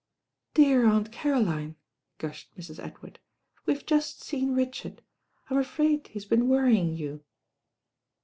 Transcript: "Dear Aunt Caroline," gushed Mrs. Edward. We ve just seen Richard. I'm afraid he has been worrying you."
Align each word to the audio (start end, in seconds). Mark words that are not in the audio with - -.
"Dear 0.55 0.87
Aunt 0.87 1.11
Caroline," 1.11 1.75
gushed 2.17 2.55
Mrs. 2.57 2.79
Edward. 2.83 3.19
We 3.67 3.75
ve 3.75 3.83
just 3.85 4.23
seen 4.23 4.55
Richard. 4.55 5.03
I'm 5.47 5.57
afraid 5.59 6.07
he 6.07 6.13
has 6.15 6.25
been 6.25 6.49
worrying 6.49 6.95
you." 6.95 7.23